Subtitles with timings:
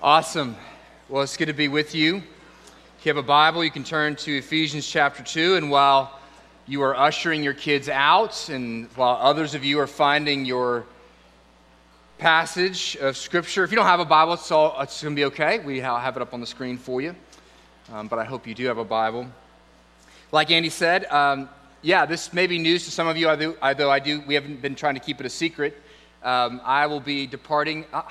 [0.00, 0.54] Awesome.
[1.08, 2.18] Well, it's good to be with you.
[2.18, 5.56] If you have a Bible, you can turn to Ephesians chapter 2.
[5.56, 6.20] And while
[6.68, 10.86] you are ushering your kids out, and while others of you are finding your
[12.18, 15.24] passage of Scripture, if you don't have a Bible, it's, all, it's going to be
[15.24, 15.58] okay.
[15.58, 17.16] We have it up on the screen for you.
[17.92, 19.26] Um, but I hope you do have a Bible.
[20.30, 21.48] Like Andy said, um,
[21.82, 24.76] yeah, this may be news to some of you, although I do, we haven't been
[24.76, 25.76] trying to keep it a secret.
[26.22, 27.84] Um, I will be departing.
[27.92, 28.02] Uh,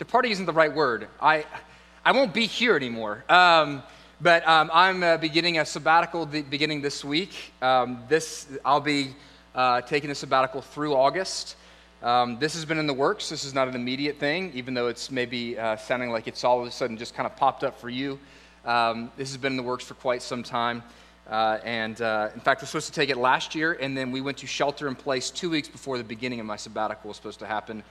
[0.00, 1.08] departing isn't the right word.
[1.20, 1.44] I,
[2.06, 3.22] I won't be here anymore.
[3.28, 3.82] Um,
[4.18, 7.52] but um, I'm uh, beginning a sabbatical the, beginning this week.
[7.60, 9.14] Um, this I'll be
[9.54, 11.56] uh, taking a sabbatical through August.
[12.02, 13.28] Um, this has been in the works.
[13.28, 16.62] This is not an immediate thing, even though it's maybe uh, sounding like it's all
[16.62, 18.18] of a sudden just kind of popped up for you.
[18.64, 20.82] Um, this has been in the works for quite some time.
[21.28, 24.22] Uh, and uh, in fact, was supposed to take it last year, and then we
[24.22, 27.40] went to shelter in place two weeks before the beginning of my sabbatical was supposed
[27.40, 27.82] to happen.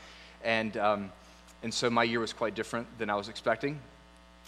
[0.43, 1.11] And, um,
[1.63, 3.79] and so my year was quite different than I was expecting.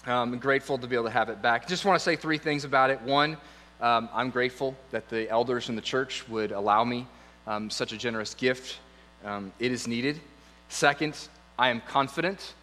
[0.06, 1.68] Um, I'm grateful to be able to have it back.
[1.68, 3.02] Just want to say three things about it.
[3.02, 3.38] One,
[3.82, 7.06] um, I'm grateful that the elders in the church would allow me
[7.46, 8.80] um, such a generous gift.
[9.26, 10.20] Um, it is needed.
[10.70, 11.18] Second,
[11.60, 12.54] I am confident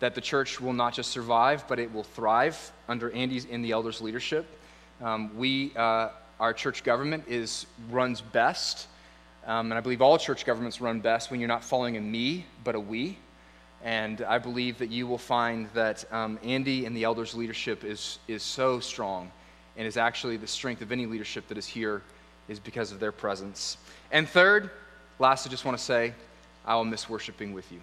[0.00, 3.72] that the church will not just survive, but it will thrive under Andy's and the
[3.72, 4.46] elders' leadership.
[5.02, 8.86] Um, we, uh, our church government is runs best,
[9.46, 12.74] and I believe all church governments run best when you're not following a me, but
[12.74, 13.18] a we.
[13.84, 18.18] And I believe that you will find that um, Andy and the elders' leadership is,
[18.26, 19.30] is so strong
[19.76, 22.02] and is actually the strength of any leadership that is here
[22.48, 23.76] is because of their presence.
[24.10, 24.70] And third,
[25.18, 26.12] last, I just want to say,
[26.66, 27.80] I will miss worshiping with you.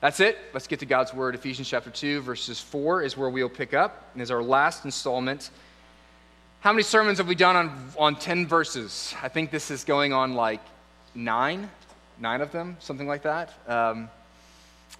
[0.00, 0.38] That's it.
[0.54, 1.34] Let's get to God's word.
[1.34, 5.50] Ephesians chapter 2, verses 4 is where we'll pick up, and is our last installment
[6.60, 9.14] how many sermons have we done on, on 10 verses?
[9.22, 10.60] I think this is going on like
[11.14, 11.70] nine,
[12.18, 13.54] nine of them, something like that.
[13.66, 14.10] Um,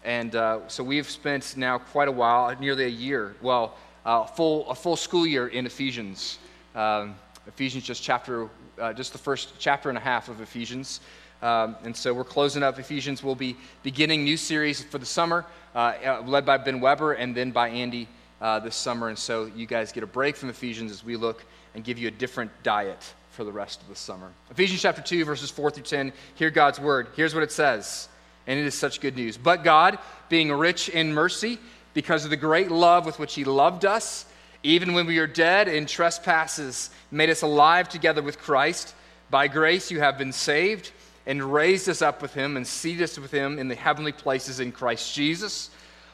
[0.05, 4.69] and uh, so we've spent now quite a while, nearly a year, well, uh, full,
[4.70, 6.38] a full school year in Ephesians.
[6.74, 7.14] Um,
[7.47, 11.00] Ephesians, just chapter, uh, just the first chapter and a half of Ephesians.
[11.42, 13.22] Um, and so we're closing up Ephesians.
[13.22, 17.34] We'll be beginning new series for the summer, uh, uh, led by Ben Weber and
[17.34, 18.09] then by Andy
[18.41, 19.09] uh, this summer.
[19.09, 21.44] And so you guys get a break from Ephesians as we look
[21.75, 24.31] and give you a different diet for the rest of the summer.
[24.50, 26.12] Ephesians chapter 2, verses 4 through 10.
[26.34, 27.09] Hear God's word.
[27.16, 28.09] Here's what it says.
[28.50, 29.37] And it is such good news.
[29.37, 31.59] But God, being rich in mercy,
[31.94, 34.27] because of the great love with which He loved us,
[34.62, 38.94] even when we were dead in trespasses, made us alive together with Christ.
[39.31, 40.91] By grace you have been saved,
[41.27, 44.61] and raised us up with Him, and seated us with Him in the heavenly places
[44.61, 45.71] in Christ Jesus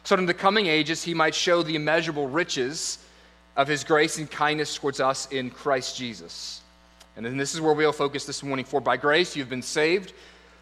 [0.07, 2.99] so that in the coming ages he might show the immeasurable riches
[3.57, 6.61] of his grace and kindness towards us in Christ Jesus.
[7.17, 8.65] And then this is where we'll focus this morning.
[8.65, 10.13] For by grace you've been saved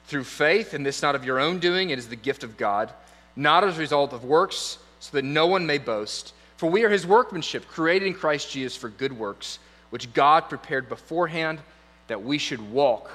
[0.07, 2.93] through faith, and this not of your own doing, it is the gift of God,
[3.37, 6.35] not as a result of works, so that no one may boast.
[6.57, 9.59] For we are his workmanship, created in Christ Jesus for good works,
[9.91, 11.59] which God prepared beforehand
[12.09, 13.11] that we should walk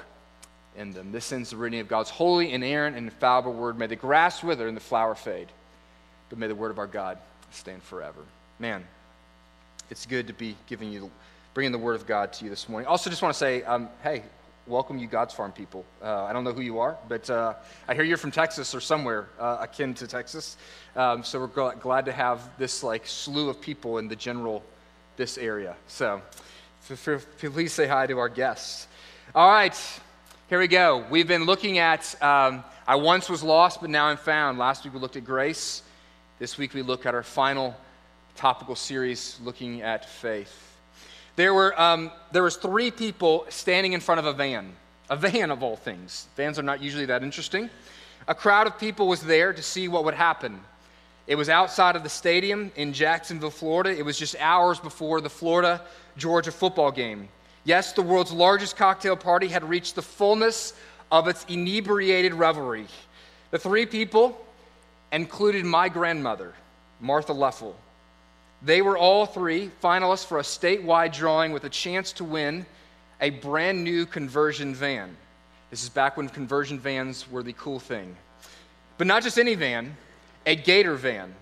[0.76, 1.12] in them.
[1.12, 3.78] This ends the reading of God's holy, inerrant, and infallible word.
[3.78, 5.48] May the grass wither and the flower fade
[6.30, 7.18] but may the word of our God
[7.50, 8.22] stand forever.
[8.58, 8.86] Man,
[9.90, 11.10] it's good to be giving you,
[11.52, 12.86] bringing the word of God to you this morning.
[12.86, 14.22] Also, just want to say, um, hey,
[14.66, 15.84] welcome you God's Farm people.
[16.02, 17.54] Uh, I don't know who you are, but uh,
[17.88, 20.56] I hear you're from Texas or somewhere uh, akin to Texas.
[20.94, 24.62] Um, so we're gl- glad to have this like slew of people in the general
[25.16, 25.76] this area.
[25.86, 26.22] So
[27.38, 28.86] please say hi to our guests.
[29.34, 29.76] All right,
[30.48, 31.04] here we go.
[31.10, 34.58] We've been looking at um, I once was lost, but now I'm found.
[34.58, 35.82] Last week we looked at grace.
[36.38, 37.76] This week we look at our final
[38.34, 40.69] topical series looking at faith.
[41.40, 44.76] There were um, there was three people standing in front of a van,
[45.08, 46.28] a van of all things.
[46.36, 47.70] Vans are not usually that interesting.
[48.28, 50.60] A crowd of people was there to see what would happen.
[51.26, 53.98] It was outside of the stadium in Jacksonville, Florida.
[53.98, 55.80] It was just hours before the Florida
[56.18, 57.30] Georgia football game.
[57.64, 60.74] Yes, the world's largest cocktail party had reached the fullness
[61.10, 62.84] of its inebriated revelry.
[63.50, 64.38] The three people
[65.10, 66.52] included my grandmother,
[67.00, 67.72] Martha Leffel.
[68.62, 72.66] They were all three finalists for a statewide drawing with a chance to win
[73.20, 75.16] a brand new conversion van.
[75.70, 78.16] This is back when conversion vans were the cool thing.
[78.98, 79.96] But not just any van,
[80.44, 81.34] a Gator van.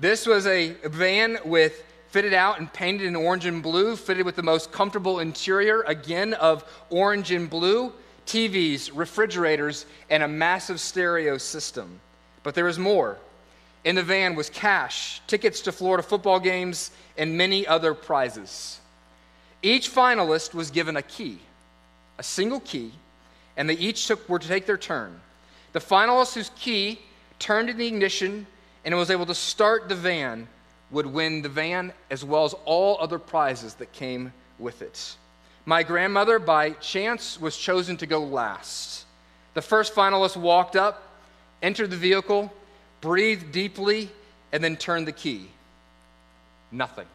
[0.00, 4.36] This was a van with fitted out and painted in orange and blue, fitted with
[4.36, 7.92] the most comfortable interior, again of orange and blue,
[8.26, 12.00] TVs, refrigerators, and a massive stereo system.
[12.42, 13.18] But there was more.
[13.86, 18.80] In the van was cash, tickets to Florida football games, and many other prizes.
[19.62, 21.38] Each finalist was given a key,
[22.18, 22.90] a single key,
[23.56, 25.20] and they each took, were to take their turn.
[25.72, 26.98] The finalist whose key
[27.38, 28.48] turned in the ignition
[28.84, 30.48] and was able to start the van
[30.90, 35.16] would win the van as well as all other prizes that came with it.
[35.64, 39.04] My grandmother, by chance, was chosen to go last.
[39.54, 41.04] The first finalist walked up,
[41.62, 42.52] entered the vehicle,
[43.06, 44.10] breathed deeply,
[44.50, 45.46] and then turned the key.
[46.72, 47.06] Nothing.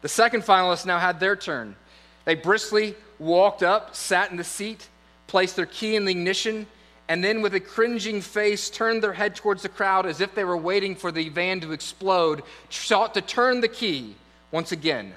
[0.00, 1.76] The second finalist now had their turn.
[2.24, 4.88] They briskly walked up, sat in the seat,
[5.28, 6.66] placed their key in the ignition,
[7.08, 10.42] and then with a cringing face turned their head towards the crowd as if they
[10.42, 14.16] were waiting for the van to explode, sought to turn the key.
[14.50, 15.14] Once again,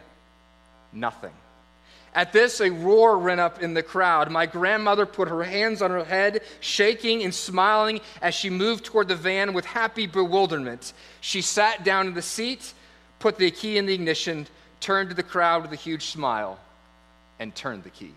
[0.94, 1.33] nothing.
[2.15, 4.31] At this, a roar ran up in the crowd.
[4.31, 9.09] My grandmother put her hands on her head, shaking and smiling as she moved toward
[9.09, 10.94] the van with happy bewilderment.
[11.19, 12.73] She sat down in the seat,
[13.19, 14.47] put the key in the ignition,
[14.79, 16.57] turned to the crowd with a huge smile,
[17.38, 18.13] and turned the key.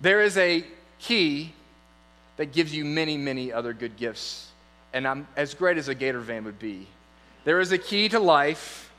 [0.00, 0.64] There is a
[0.98, 1.52] key
[2.38, 4.48] that gives you many, many other good gifts.
[4.92, 6.88] And I'm as great as a Gator van would be.
[7.44, 8.89] There is a key to life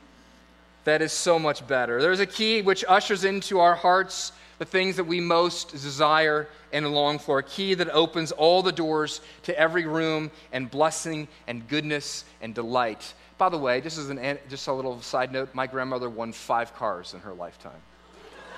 [0.84, 2.00] that is so much better.
[2.00, 4.32] There's a key which ushers into our hearts
[4.62, 8.70] the things that we most desire and long for, a key that opens all the
[8.70, 13.12] doors to every room and blessing and goodness and delight.
[13.38, 16.76] By the way, just as an just a little side note, my grandmother won five
[16.76, 17.72] cars in her lifetime.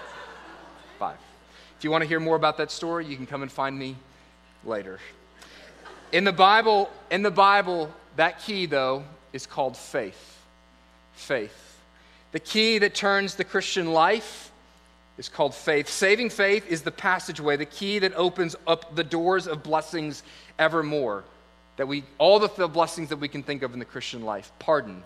[0.99, 1.17] five.
[1.79, 3.97] If you want to hear more about that story, you can come and find me
[4.63, 5.01] later.
[6.13, 10.39] In the Bible, in the Bible, that key though is called faith.
[11.15, 11.74] Faith.
[12.35, 14.51] The key that turns the Christian life
[15.19, 15.89] is called faith.
[15.89, 20.25] Saving faith is the passageway, the key that opens up the doors of blessings
[20.59, 21.23] evermore.
[21.77, 25.05] That we all the blessings that we can think of in the Christian life, pardon,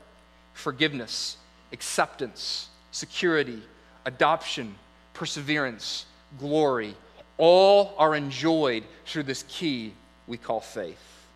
[0.54, 1.36] forgiveness,
[1.70, 3.62] acceptance, security,
[4.06, 4.74] adoption,
[5.12, 6.06] perseverance,
[6.38, 6.94] glory,
[7.36, 9.92] all are enjoyed through this key
[10.26, 11.26] we call faith.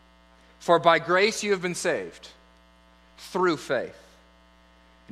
[0.58, 2.28] For by grace you have been saved
[3.18, 4.01] through faith.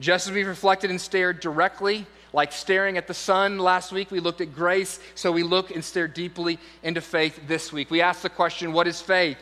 [0.00, 4.19] Just as we reflected and stared directly, like staring at the sun last week, we
[4.19, 7.91] looked at grace, so we look and stare deeply into faith this week.
[7.91, 9.38] We ask the question what is faith?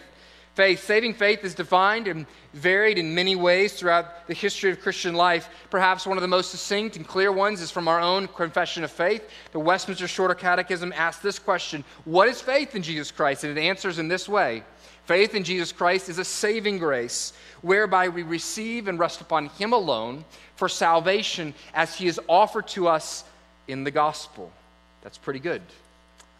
[0.58, 0.82] faith.
[0.82, 5.49] Saving faith is defined and varied in many ways throughout the history of Christian life.
[5.70, 8.90] Perhaps one of the most succinct and clear ones is from our own confession of
[8.90, 9.31] faith.
[9.52, 13.44] The Westminster Shorter Catechism asks this question What is faith in Jesus Christ?
[13.44, 14.64] And it answers in this way
[15.04, 19.72] Faith in Jesus Christ is a saving grace whereby we receive and rest upon Him
[19.72, 20.25] alone
[20.58, 23.22] for salvation as He is offered to us
[23.69, 24.50] in the gospel.
[25.02, 25.62] That's pretty good.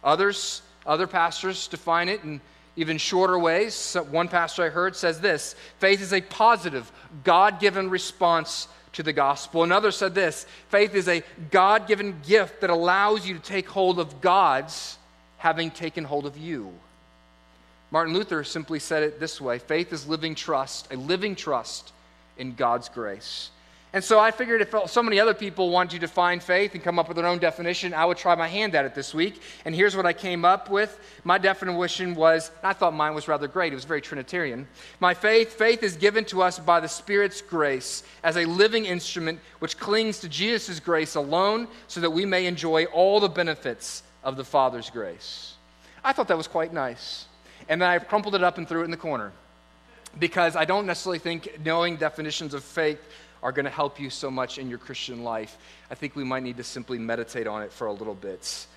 [0.03, 2.41] Others, other pastors define it in
[2.75, 3.95] even shorter ways.
[4.11, 6.91] One pastor I heard says this faith is a positive,
[7.23, 9.63] God given response to the gospel.
[9.63, 13.99] Another said this faith is a God given gift that allows you to take hold
[13.99, 14.97] of God's
[15.37, 16.73] having taken hold of you.
[17.91, 21.93] Martin Luther simply said it this way faith is living trust, a living trust
[22.37, 23.49] in God's grace.
[23.91, 26.99] And so I figured if so many other people want to define faith and come
[26.99, 29.41] up with their own definition, I would try my hand at it this week.
[29.65, 30.99] And here's what I came up with.
[31.23, 33.73] My definition was, I thought mine was rather great.
[33.73, 34.67] It was very Trinitarian.
[34.99, 39.39] My faith, faith is given to us by the Spirit's grace as a living instrument
[39.57, 44.37] which clings to Jesus' grace alone so that we may enjoy all the benefits of
[44.37, 45.55] the Father's grace.
[46.03, 47.25] I thought that was quite nice.
[47.67, 49.31] And then I crumpled it up and threw it in the corner
[50.19, 52.99] because I don't necessarily think knowing definitions of faith
[53.41, 55.57] are going to help you so much in your Christian life.
[55.89, 58.67] I think we might need to simply meditate on it for a little bit.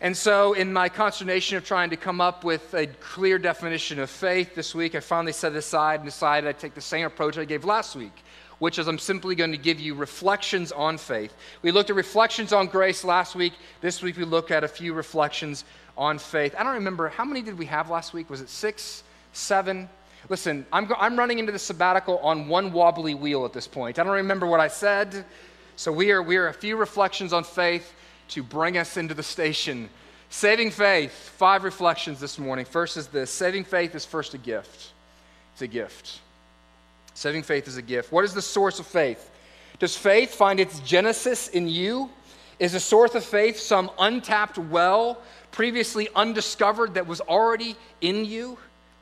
[0.00, 4.08] And so, in my consternation of trying to come up with a clear definition of
[4.08, 7.44] faith this week, I finally set aside and decided I'd take the same approach I
[7.44, 8.12] gave last week,
[8.60, 11.34] which is I'm simply going to give you reflections on faith.
[11.62, 13.54] We looked at reflections on grace last week.
[13.80, 15.64] This week, we look at a few reflections
[15.96, 16.54] on faith.
[16.56, 18.30] I don't remember, how many did we have last week?
[18.30, 19.88] Was it six, seven?
[20.28, 23.98] Listen, I'm, I'm running into the sabbatical on one wobbly wheel at this point.
[23.98, 25.24] I don't remember what I said.
[25.76, 27.94] So we are, we are a few reflections on faith
[28.28, 29.88] to bring us into the station.
[30.30, 32.64] Saving faith, five reflections this morning.
[32.64, 34.92] First is this saving faith is first a gift.
[35.52, 36.20] It's a gift.
[37.14, 38.12] Saving faith is a gift.
[38.12, 39.30] What is the source of faith?
[39.78, 42.10] Does faith find its genesis in you?
[42.58, 45.22] Is the source of faith some untapped well,
[45.52, 48.58] previously undiscovered, that was already in you?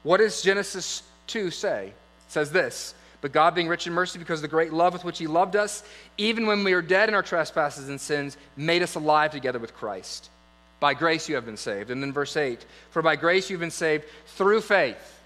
[0.06, 1.88] What does Genesis 2 say?
[1.88, 1.94] It
[2.32, 5.18] says this But God, being rich in mercy, because of the great love with which
[5.18, 5.82] He loved us,
[6.16, 9.74] even when we were dead in our trespasses and sins, made us alive together with
[9.74, 10.30] Christ.
[10.78, 11.90] By grace you have been saved.
[11.90, 15.20] And then verse 8 For by grace you've been saved through faith.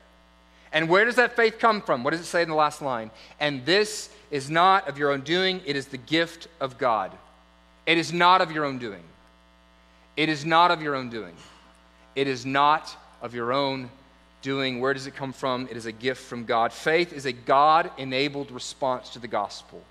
[0.72, 2.02] And where does that faith come from?
[2.02, 3.10] What does it say in the last line?
[3.38, 7.12] And this is not of your own doing, it is the gift of God.
[7.84, 9.02] It is not of your own doing.
[10.16, 11.34] It is not of your own doing.
[12.16, 13.90] It is not of your own
[14.42, 14.80] doing.
[14.80, 15.68] Where does it come from?
[15.70, 16.73] It is a gift from God.
[16.73, 19.82] Faith is a God enabled response to the gospel.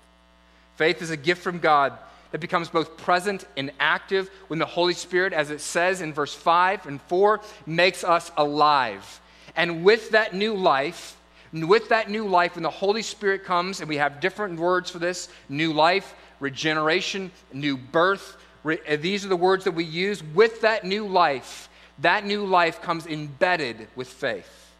[0.76, 1.98] Faith is a gift from God
[2.30, 6.34] that becomes both present and active when the Holy Spirit, as it says in verse
[6.34, 9.20] 5 and 4, makes us alive.
[9.56, 11.16] And with that new life,
[11.52, 15.00] with that new life, when the Holy Spirit comes, and we have different words for
[15.00, 20.22] this new life, regeneration, new birth, re- these are the words that we use.
[20.22, 21.68] With that new life,
[22.02, 24.70] that new life comes embedded with faith.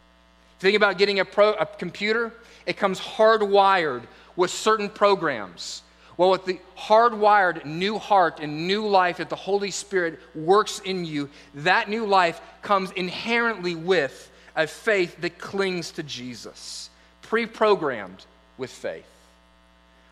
[0.58, 2.32] Think about getting a, pro, a computer,
[2.66, 4.02] it comes hardwired
[4.36, 5.82] with certain programs.
[6.16, 11.06] Well, with the hardwired new heart and new life that the Holy Spirit works in
[11.06, 16.90] you, that new life comes inherently with a faith that clings to Jesus,
[17.22, 18.26] pre programmed
[18.58, 19.06] with faith.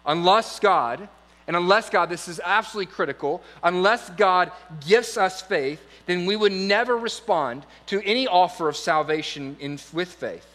[0.07, 1.09] Unless God,
[1.49, 4.53] and unless God, this is absolutely critical, unless God
[4.87, 10.09] gives us faith, then we would never respond to any offer of salvation in, with
[10.09, 10.47] faith.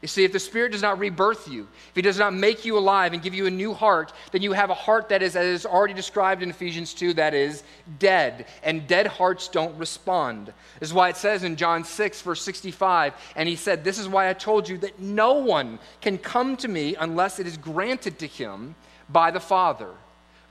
[0.00, 2.78] You see, if the Spirit does not rebirth you, if He does not make you
[2.78, 5.44] alive and give you a new heart, then you have a heart that is, as
[5.44, 7.62] is already described in Ephesians 2, that is
[7.98, 8.46] dead.
[8.62, 10.46] And dead hearts don't respond.
[10.80, 14.08] This is why it says in John 6, verse 65, and He said, This is
[14.08, 18.18] why I told you that no one can come to me unless it is granted
[18.20, 18.74] to him
[19.10, 19.90] by the Father.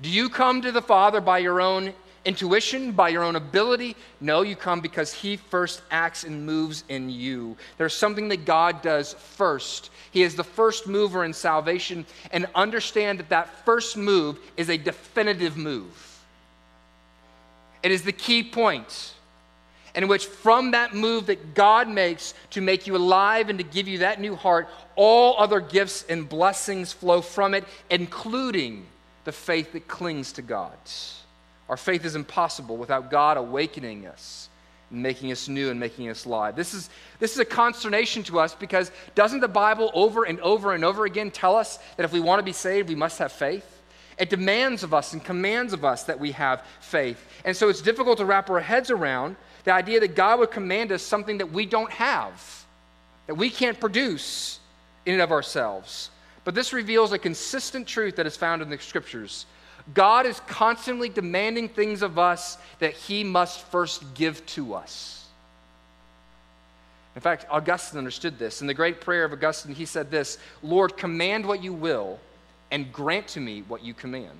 [0.01, 1.93] Do you come to the Father by your own
[2.25, 3.95] intuition, by your own ability.
[4.19, 7.57] No, you come because He first acts and moves in you.
[7.77, 9.89] There's something that God does first.
[10.11, 14.77] He is the first mover in salvation, and understand that that first move is a
[14.77, 16.19] definitive move.
[17.83, 19.13] It is the key point
[19.95, 23.87] in which, from that move that God makes to make you alive and to give
[23.87, 28.85] you that new heart, all other gifts and blessings flow from it, including
[29.23, 30.77] the faith that clings to God.
[31.69, 34.49] Our faith is impossible without God awakening us
[34.89, 36.55] and making us new and making us live.
[36.55, 40.73] This is, this is a consternation to us because doesn't the Bible over and over
[40.73, 43.31] and over again tell us that if we want to be saved, we must have
[43.31, 43.81] faith?
[44.17, 47.25] It demands of us and commands of us that we have faith.
[47.45, 50.91] And so it's difficult to wrap our heads around the idea that God would command
[50.91, 52.65] us something that we don't have,
[53.27, 54.59] that we can't produce
[55.05, 56.09] in and of ourselves.
[56.43, 59.45] But this reveals a consistent truth that is found in the scriptures
[59.93, 65.25] God is constantly demanding things of us that he must first give to us.
[67.15, 68.61] In fact, Augustine understood this.
[68.61, 72.19] In the great prayer of Augustine, he said this Lord, command what you will
[72.69, 74.39] and grant to me what you command.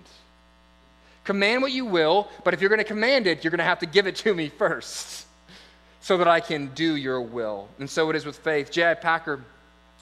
[1.24, 3.79] Command what you will, but if you're going to command it, you're going to have
[3.79, 5.27] to give it to me first
[6.01, 7.67] so that I can do your will.
[7.79, 8.72] And so it is with faith.
[8.72, 8.96] J.I.
[8.96, 9.41] Packer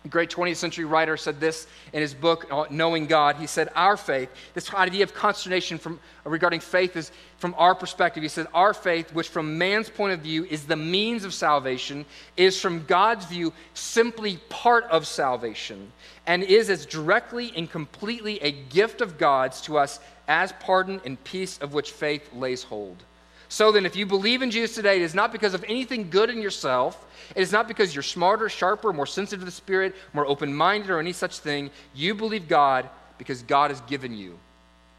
[0.06, 3.36] a great 20th century writer said this in his book, uh, Knowing God.
[3.36, 8.24] He said, Our faith, this idea of consternation from, regarding faith is from our perspective.
[8.24, 12.06] He said, Our faith, which from man's point of view is the means of salvation,
[12.38, 15.92] is from God's view simply part of salvation
[16.26, 21.22] and is as directly and completely a gift of God's to us as pardon and
[21.26, 23.04] peace of which faith lays hold.
[23.52, 26.30] So then, if you believe in Jesus today, it is not because of anything good
[26.30, 27.04] in yourself.
[27.36, 30.92] It is not because you're smarter, sharper, more sensitive to the Spirit, more open minded,
[30.92, 31.72] or any such thing.
[31.96, 32.88] You believe God
[33.18, 34.38] because God has given you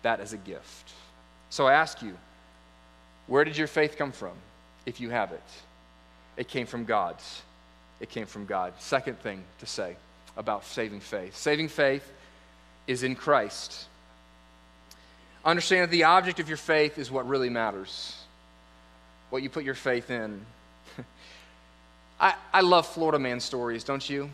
[0.03, 0.93] that as a gift.
[1.49, 2.17] So I ask you,
[3.29, 4.33] where did your faith come from
[4.85, 5.43] if you have it?
[6.37, 7.43] It came from God's.
[8.01, 8.73] It came from God.
[8.81, 9.95] Second thing to say
[10.37, 12.11] about saving faith saving faith
[12.89, 13.87] is in Christ.
[15.45, 18.20] Understand that the object of your faith is what really matters
[19.31, 20.45] what you put your faith in.
[22.21, 24.29] I, I love Florida man stories, don't you?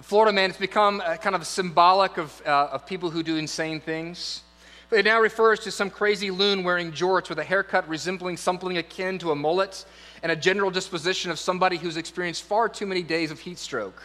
[0.00, 3.80] Florida man has become a, kind of symbolic of, uh, of people who do insane
[3.80, 4.42] things.
[4.90, 9.18] It now refers to some crazy loon wearing jorts with a haircut resembling something akin
[9.20, 9.84] to a mullet
[10.22, 14.02] and a general disposition of somebody who's experienced far too many days of heat stroke.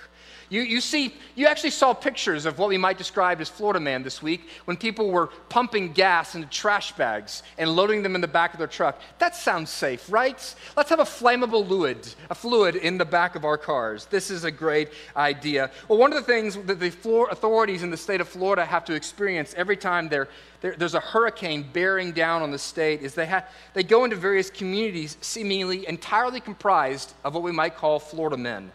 [0.49, 4.03] You, you see, you actually saw pictures of what we might describe as Florida Man
[4.03, 8.27] this week when people were pumping gas into trash bags and loading them in the
[8.27, 8.99] back of their truck.
[9.19, 10.55] That sounds safe, right?
[10.75, 14.05] Let's have a flammable fluid, a fluid in the back of our cars.
[14.05, 15.69] This is a great idea.
[15.87, 16.87] Well, one of the things that the
[17.29, 22.13] authorities in the state of Florida have to experience every time there's a hurricane bearing
[22.13, 27.13] down on the state is they, ha- they go into various communities seemingly entirely comprised
[27.23, 28.71] of what we might call Florida men.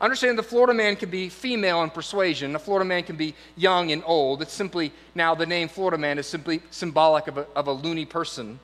[0.00, 2.52] Understand the Florida man can be female in persuasion.
[2.52, 4.42] The Florida man can be young and old.
[4.42, 8.04] It's simply, now the name Florida man is simply symbolic of a, of a loony
[8.04, 8.60] person.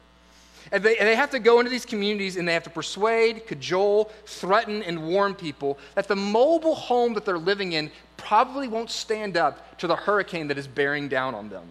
[0.71, 3.47] And they, and they have to go into these communities and they have to persuade,
[3.47, 8.91] cajole, threaten, and warn people that the mobile home that they're living in probably won't
[8.91, 11.67] stand up to the hurricane that is bearing down on them.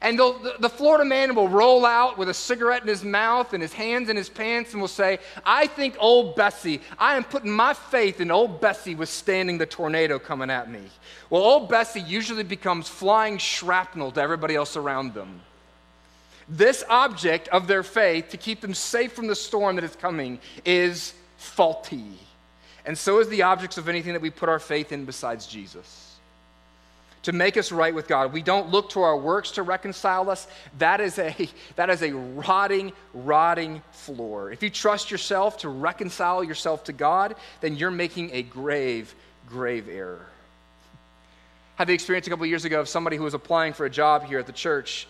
[0.00, 3.60] And the, the Florida man will roll out with a cigarette in his mouth and
[3.60, 7.50] his hands in his pants and will say, I think old Bessie, I am putting
[7.50, 10.82] my faith in old Bessie withstanding the tornado coming at me.
[11.30, 15.40] Well, old Bessie usually becomes flying shrapnel to everybody else around them.
[16.48, 20.38] This object of their faith to keep them safe from the storm that is coming
[20.64, 22.18] is faulty.
[22.86, 26.07] And so is the objects of anything that we put our faith in besides Jesus
[27.28, 28.32] to make us right with God.
[28.32, 30.46] We don't look to our works to reconcile us.
[30.78, 31.36] That is a,
[31.76, 34.50] that is a rotting, rotting floor.
[34.50, 39.14] If you trust yourself to reconcile yourself to God, then you're making a grave,
[39.46, 40.24] grave error.
[41.76, 43.90] I had the experience a couple years ago of somebody who was applying for a
[43.90, 45.06] job here at the church.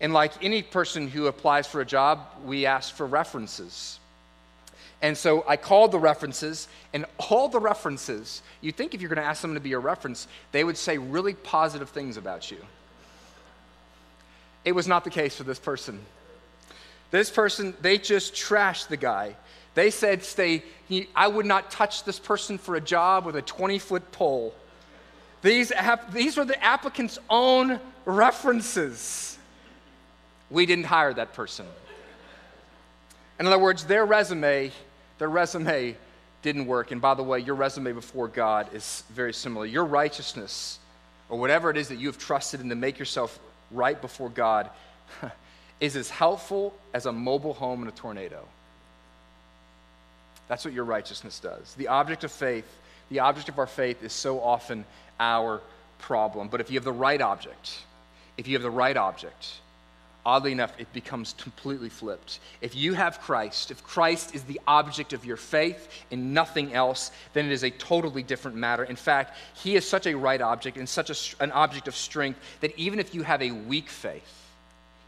[0.00, 3.99] And like any person who applies for a job, we ask for references.
[5.02, 9.22] And so I called the references, and all the references, you think if you're going
[9.22, 12.58] to ask someone to be your reference, they would say really positive things about you.
[14.64, 16.00] It was not the case for this person.
[17.10, 19.36] This person, they just trashed the guy.
[19.74, 23.42] They said, stay, he, I would not touch this person for a job with a
[23.42, 24.54] 20 foot pole.
[25.42, 25.72] These,
[26.12, 29.38] these were the applicant's own references.
[30.50, 31.66] We didn't hire that person.
[33.38, 34.70] In other words, their resume
[35.20, 35.96] their resume
[36.42, 36.90] didn't work.
[36.90, 39.66] And by the way, your resume before God is very similar.
[39.66, 40.78] Your righteousness,
[41.28, 43.38] or whatever it is that you have trusted in to make yourself
[43.70, 44.70] right before God,
[45.80, 48.42] is as helpful as a mobile home in a tornado.
[50.48, 51.74] That's what your righteousness does.
[51.74, 52.66] The object of faith,
[53.10, 54.86] the object of our faith is so often
[55.20, 55.60] our
[55.98, 56.48] problem.
[56.48, 57.82] But if you have the right object,
[58.38, 59.52] if you have the right object,
[60.24, 62.40] oddly enough, it becomes completely flipped.
[62.60, 67.10] If you have Christ, if Christ is the object of your faith and nothing else,
[67.32, 68.84] then it is a totally different matter.
[68.84, 72.38] In fact, He is such a right object and such a, an object of strength
[72.60, 74.48] that even if you have a weak faith,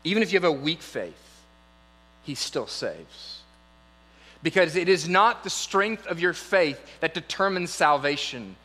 [0.04, 1.42] even if you have a weak faith,
[2.22, 3.40] He still saves.
[4.42, 8.56] Because it is not the strength of your faith that determines salvation,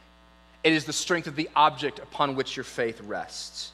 [0.64, 3.72] it is the strength of the object upon which your faith rests.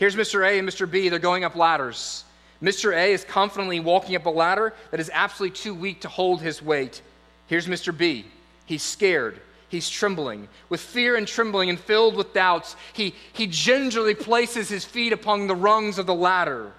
[0.00, 0.48] Here's Mr.
[0.48, 0.90] A and Mr.
[0.90, 2.24] B, they're going up ladders.
[2.62, 2.96] Mr.
[2.96, 6.62] A is confidently walking up a ladder that is absolutely too weak to hold his
[6.62, 7.02] weight.
[7.48, 7.94] Here's Mr.
[7.94, 8.24] B.
[8.64, 9.42] He's scared.
[9.68, 10.48] He's trembling.
[10.70, 15.46] With fear and trembling and filled with doubts, he, he gingerly places his feet upon
[15.46, 16.72] the rungs of the ladder.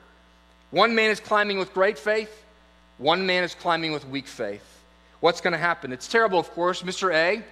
[0.72, 2.44] One man is climbing with great faith,
[2.98, 4.66] one man is climbing with weak faith.
[5.20, 5.92] What's going to happen?
[5.94, 6.82] It's terrible, of course.
[6.82, 7.14] Mr.
[7.14, 7.44] A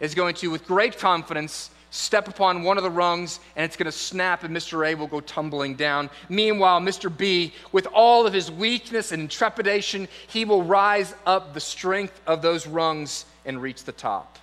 [0.00, 3.86] is going to, with great confidence, step upon one of the rungs and it's going
[3.86, 4.86] to snap and Mr.
[4.88, 6.08] A will go tumbling down.
[6.28, 7.14] Meanwhile, Mr.
[7.14, 12.42] B, with all of his weakness and trepidation, he will rise up the strength of
[12.42, 14.38] those rungs and reach the top.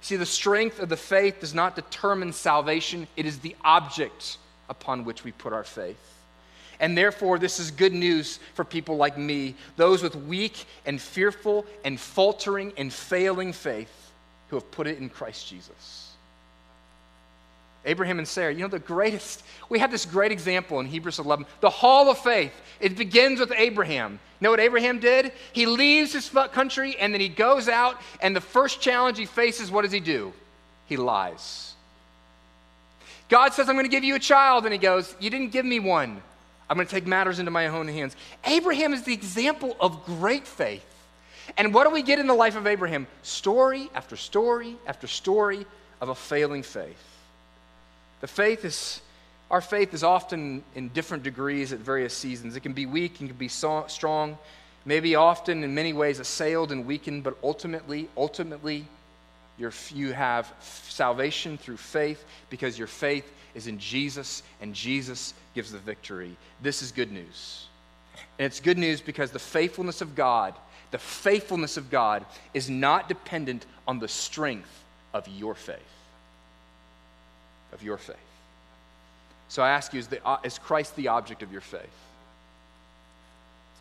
[0.00, 4.38] See, the strength of the faith does not determine salvation, it is the object
[4.68, 5.98] upon which we put our faith.
[6.80, 11.64] And therefore, this is good news for people like me, those with weak and fearful
[11.84, 14.10] and faltering and failing faith
[14.48, 16.01] who have put it in Christ Jesus.
[17.84, 21.46] Abraham and Sarah, you know, the greatest, we have this great example in Hebrews 11,
[21.60, 22.52] the hall of faith.
[22.80, 24.12] It begins with Abraham.
[24.12, 25.32] You know what Abraham did?
[25.52, 29.70] He leaves his country and then he goes out, and the first challenge he faces,
[29.70, 30.32] what does he do?
[30.86, 31.72] He lies.
[33.32, 34.64] God says, I'm going to give you a child.
[34.64, 36.20] And he goes, You didn't give me one.
[36.68, 38.14] I'm going to take matters into my own hands.
[38.44, 40.84] Abraham is the example of great faith.
[41.56, 43.06] And what do we get in the life of Abraham?
[43.22, 45.64] Story after story after story
[46.02, 47.11] of a failing faith.
[48.22, 49.00] The faith is,
[49.50, 52.54] our faith is often in different degrees at various seasons.
[52.54, 54.38] It can be weak and can be so, strong,
[54.84, 58.86] maybe often in many ways assailed and weakened, but ultimately, ultimately,
[59.58, 65.78] you have salvation through faith because your faith is in Jesus and Jesus gives the
[65.78, 66.36] victory.
[66.62, 67.66] This is good news.
[68.38, 70.54] And it's good news because the faithfulness of God,
[70.92, 75.80] the faithfulness of God is not dependent on the strength of your faith
[77.72, 78.16] of your faith.
[79.48, 81.94] So I ask you, is, the, uh, is Christ the object of your faith?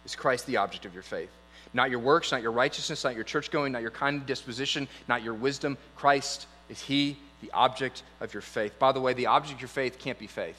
[0.06, 1.30] Is Christ the object of your faith?
[1.74, 5.24] Not your works, not your righteousness, not your church going, not your kind disposition, not
[5.24, 5.78] your wisdom.
[5.96, 8.78] Christ, is He the object of your faith?
[8.80, 10.58] By the way, the object of your faith can't be faith.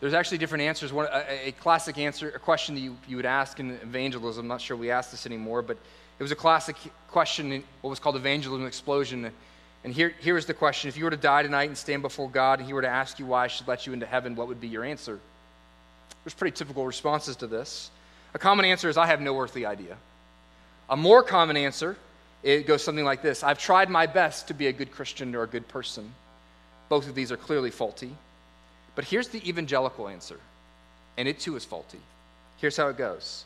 [0.00, 0.92] There's actually different answers.
[0.92, 4.48] One, a, a, classic answer, a question that you, you would ask in evangelism, I'm
[4.48, 5.76] not sure we ask this anymore, but
[6.18, 6.76] it was a classic
[7.08, 9.30] question in what was called evangelism explosion.
[9.84, 12.28] And here, here is the question If you were to die tonight and stand before
[12.28, 14.48] God and He were to ask you why I should let you into heaven, what
[14.48, 15.20] would be your answer?
[16.24, 17.90] There's pretty typical responses to this.
[18.34, 19.96] A common answer is, I have no earthly idea.
[20.90, 21.96] A more common answer,
[22.42, 25.42] it goes something like this I've tried my best to be a good Christian or
[25.42, 26.12] a good person,
[26.88, 28.14] both of these are clearly faulty.
[28.94, 30.40] But here's the evangelical answer,
[31.16, 32.00] and it too is faulty.
[32.56, 33.44] Here's how it goes.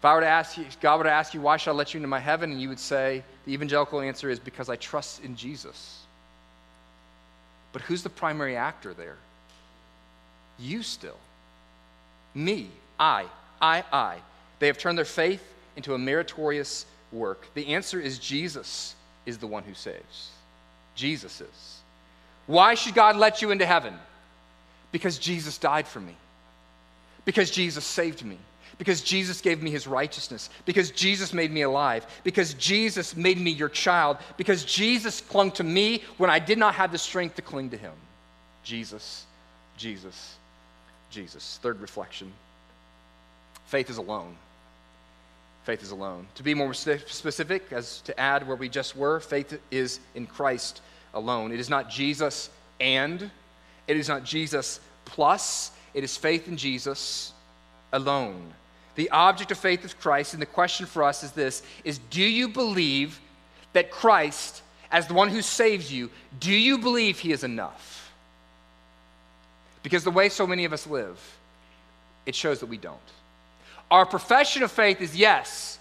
[0.00, 1.92] If I were to ask you, God were to ask you, why should I let
[1.92, 2.50] you into my heaven?
[2.52, 5.98] And you would say, the evangelical answer is because I trust in Jesus.
[7.74, 9.16] But who's the primary actor there?
[10.58, 11.18] You still.
[12.34, 12.70] Me.
[12.98, 13.26] I.
[13.60, 13.84] I.
[13.92, 14.16] I.
[14.58, 15.42] They have turned their faith
[15.76, 17.46] into a meritorious work.
[17.52, 18.94] The answer is Jesus
[19.26, 20.30] is the one who saves.
[20.94, 21.80] Jesus is.
[22.46, 23.94] Why should God let you into heaven?
[24.92, 26.16] Because Jesus died for me.
[27.26, 28.38] Because Jesus saved me.
[28.80, 30.48] Because Jesus gave me his righteousness.
[30.64, 32.06] Because Jesus made me alive.
[32.24, 34.16] Because Jesus made me your child.
[34.38, 37.76] Because Jesus clung to me when I did not have the strength to cling to
[37.76, 37.92] him.
[38.64, 39.26] Jesus,
[39.76, 40.36] Jesus,
[41.10, 41.58] Jesus.
[41.62, 42.32] Third reflection
[43.66, 44.34] faith is alone.
[45.64, 46.26] Faith is alone.
[46.36, 50.80] To be more specific, as to add where we just were, faith is in Christ
[51.12, 51.52] alone.
[51.52, 52.48] It is not Jesus
[52.80, 53.30] and,
[53.86, 57.34] it is not Jesus plus, it is faith in Jesus
[57.92, 58.54] alone.
[59.00, 62.22] The object of faith is Christ, and the question for us is this is do
[62.22, 63.18] you believe
[63.72, 64.60] that Christ,
[64.92, 68.12] as the one who saves you, do you believe he is enough?
[69.82, 71.18] Because the way so many of us live,
[72.26, 72.98] it shows that we don't.
[73.90, 75.78] Our profession of faith is yes.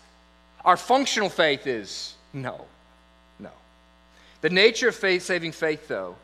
[0.64, 2.68] Our functional faith is no.
[3.38, 3.52] No.
[4.40, 6.16] The nature of faith, saving faith, though,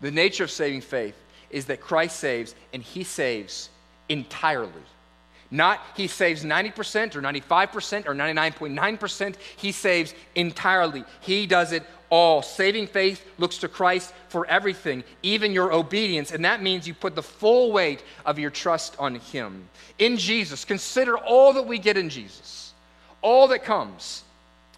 [0.00, 3.68] the nature of saving faith is that Christ saves and he saves
[4.08, 4.72] entirely.
[5.50, 9.36] Not he saves 90% or 95% or 99.9%.
[9.56, 11.04] He saves entirely.
[11.20, 12.42] He does it all.
[12.42, 16.32] Saving faith looks to Christ for everything, even your obedience.
[16.32, 19.68] And that means you put the full weight of your trust on him.
[19.98, 22.72] In Jesus, consider all that we get in Jesus,
[23.22, 24.22] all that comes.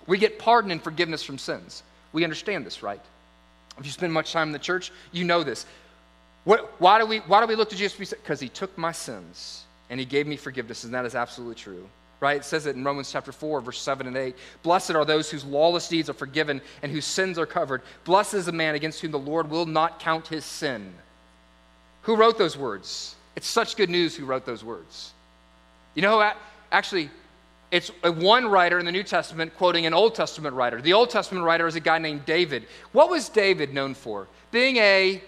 [0.06, 1.82] We get pardon and forgiveness from sins.
[2.12, 3.00] We understand this, right?
[3.78, 5.66] If you spend much time in the church, you know this.
[6.44, 7.98] What, why, do we, why do we look to Jesus?
[8.08, 11.88] Because he took my sins and he gave me forgiveness, and that is absolutely true.
[12.20, 12.38] Right?
[12.38, 14.34] It says it in Romans chapter 4, verse 7 and 8.
[14.64, 17.82] Blessed are those whose lawless deeds are forgiven and whose sins are covered.
[18.02, 20.92] Blessed is the man against whom the Lord will not count his sin.
[22.02, 23.14] Who wrote those words?
[23.36, 25.12] It's such good news who wrote those words.
[25.94, 26.32] You know,
[26.72, 27.08] actually,
[27.70, 30.80] it's one writer in the New Testament quoting an Old Testament writer.
[30.80, 32.66] The Old Testament writer is a guy named David.
[32.90, 34.26] What was David known for?
[34.50, 35.22] Being a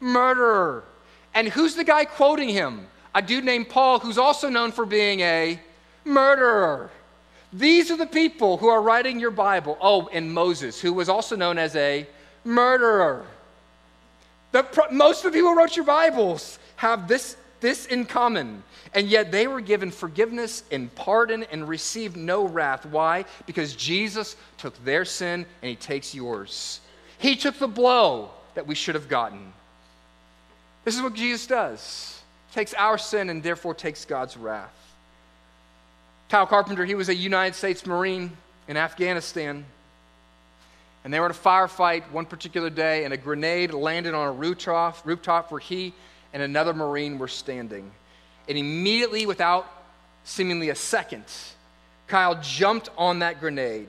[0.00, 0.84] murderer.
[1.32, 2.86] And who's the guy quoting him?
[3.14, 5.60] A dude named Paul, who's also known for being a
[6.04, 6.90] murderer.
[7.52, 9.78] These are the people who are writing your Bible.
[9.80, 12.06] Oh, and Moses, who was also known as a
[12.42, 13.24] murderer.
[14.50, 18.62] The, most of the people who wrote your Bibles have this, this in common.
[18.92, 22.86] And yet they were given forgiveness and pardon and received no wrath.
[22.86, 23.24] Why?
[23.46, 26.80] Because Jesus took their sin and he takes yours.
[27.18, 29.52] He took the blow that we should have gotten.
[30.84, 32.20] This is what Jesus does.
[32.54, 34.72] Takes our sin and therefore takes God's wrath.
[36.28, 38.30] Kyle Carpenter, he was a United States Marine
[38.68, 39.64] in Afghanistan.
[41.02, 44.32] And they were in a firefight one particular day, and a grenade landed on a
[44.32, 45.92] rooftop, rooftop where he
[46.32, 47.90] and another Marine were standing.
[48.48, 49.68] And immediately, without
[50.22, 51.24] seemingly a second,
[52.06, 53.88] Kyle jumped on that grenade.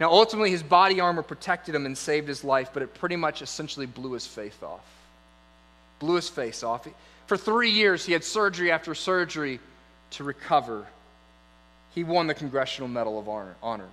[0.00, 3.42] Now, ultimately, his body armor protected him and saved his life, but it pretty much
[3.42, 4.84] essentially blew his face off.
[5.98, 6.88] Blew his face off.
[7.26, 9.60] For three years, he had surgery after surgery
[10.12, 10.86] to recover.
[11.94, 13.28] He won the Congressional Medal of
[13.62, 13.88] Honor.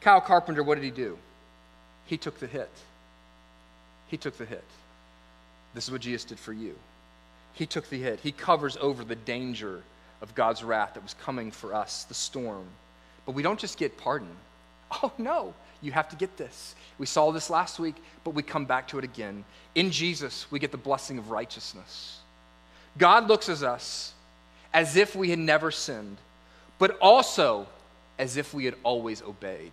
[0.00, 1.18] Kyle Carpenter, what did he do?
[2.06, 2.70] He took the hit.
[4.08, 4.64] He took the hit.
[5.74, 6.74] This is what Jesus did for you.
[7.54, 8.20] He took the hit.
[8.20, 9.82] He covers over the danger
[10.20, 12.66] of God's wrath that was coming for us, the storm.
[13.24, 14.28] But we don't just get pardon.
[15.02, 16.74] Oh, no, you have to get this.
[16.98, 19.44] We saw this last week, but we come back to it again.
[19.74, 22.20] In Jesus, we get the blessing of righteousness.
[22.98, 24.14] God looks at us
[24.72, 26.16] as if we had never sinned,
[26.78, 27.66] but also
[28.18, 29.72] as if we had always obeyed.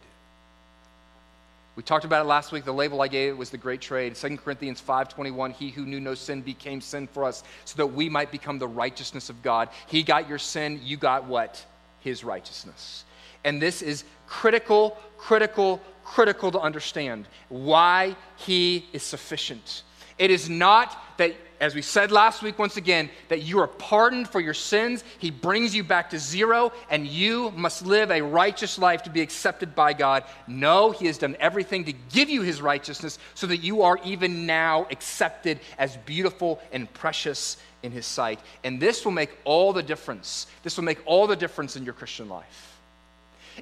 [1.75, 2.65] We talked about it last week.
[2.65, 4.15] The label I gave it was the great trade.
[4.15, 8.09] 2 Corinthians 5:21, he who knew no sin became sin for us so that we
[8.09, 9.69] might become the righteousness of God.
[9.87, 11.65] He got your sin, you got what?
[12.01, 13.05] His righteousness.
[13.43, 19.83] And this is critical, critical, critical to understand why he is sufficient.
[20.17, 24.29] It is not that, as we said last week once again, that you are pardoned
[24.29, 25.03] for your sins.
[25.17, 29.21] He brings you back to zero, and you must live a righteous life to be
[29.21, 30.23] accepted by God.
[30.47, 34.45] No, He has done everything to give you His righteousness so that you are even
[34.45, 38.39] now accepted as beautiful and precious in His sight.
[38.63, 40.47] And this will make all the difference.
[40.61, 42.72] This will make all the difference in your Christian life.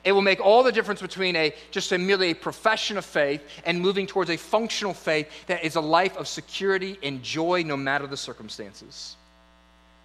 [0.03, 3.41] It will make all the difference between a just a merely a profession of faith
[3.65, 7.77] and moving towards a functional faith that is a life of security and joy no
[7.77, 9.15] matter the circumstances.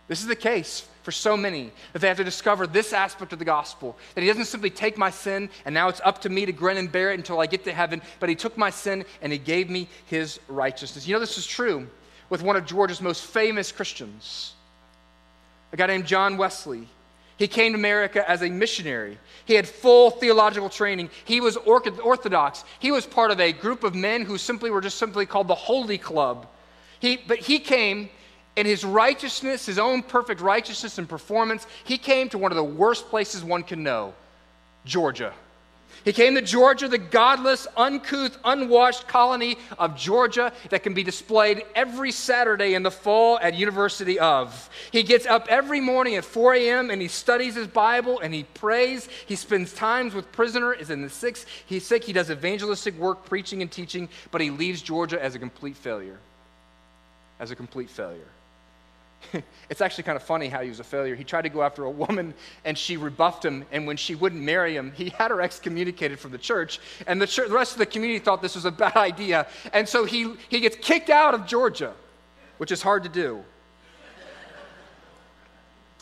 [0.09, 3.39] This is the case for so many that they have to discover this aspect of
[3.39, 6.47] the gospel that he doesn't simply take my sin and now it's up to me
[6.47, 9.05] to grin and bear it until I get to heaven, but he took my sin
[9.21, 11.07] and he gave me his righteousness.
[11.07, 11.89] You know, this is true
[12.29, 14.55] with one of Georgia's most famous Christians,
[15.73, 16.89] a guy named John Wesley.
[17.37, 19.19] He came to America as a missionary.
[19.45, 21.11] He had full theological training.
[21.25, 22.65] He was orthodox.
[22.79, 25.55] He was part of a group of men who simply were just simply called the
[25.55, 26.47] Holy Club.
[26.99, 28.09] He, but he came
[28.57, 31.67] in his righteousness, his own perfect righteousness and performance.
[31.85, 34.15] He came to one of the worst places one can know
[34.87, 35.35] Georgia.
[36.05, 41.65] He came to Georgia, the godless, uncouth, unwashed colony of Georgia that can be displayed
[41.75, 44.71] every Saturday in the fall at University of.
[44.93, 46.91] He gets up every morning at 4 a.m.
[46.91, 49.09] and he studies his Bible and he prays.
[49.27, 51.47] He spends times with prisoner, is in the six.
[51.67, 52.05] He's sick.
[52.05, 56.19] He does evangelistic work, preaching and teaching, but he leaves Georgia as a complete failure.
[57.41, 58.29] As a complete failure.
[59.71, 61.15] it's actually kind of funny how he was a failure.
[61.15, 62.35] He tried to go after a woman
[62.65, 63.65] and she rebuffed him.
[63.73, 66.81] And when she wouldn't marry him, he had her excommunicated from the church.
[67.07, 69.47] And the, church, the rest of the community thought this was a bad idea.
[69.73, 71.93] And so he, he gets kicked out of Georgia,
[72.59, 73.45] which is hard to do.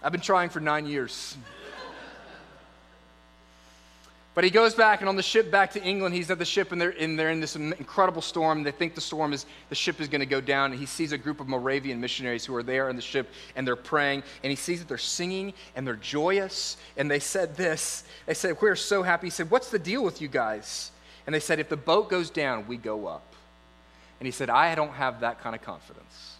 [0.02, 1.36] I've been trying for nine years.
[4.34, 6.72] But he goes back, and on the ship back to England, he's at the ship,
[6.72, 8.64] and they're in, they're in this incredible storm.
[8.64, 11.12] They think the storm is, the ship is going to go down, and he sees
[11.12, 14.50] a group of Moravian missionaries who are there in the ship, and they're praying, and
[14.50, 18.02] he sees that they're singing, and they're joyous, and they said this.
[18.26, 19.28] They said, We're so happy.
[19.28, 20.90] He said, What's the deal with you guys?
[21.26, 23.34] And they said, If the boat goes down, we go up.
[24.18, 26.33] And he said, I don't have that kind of confidence.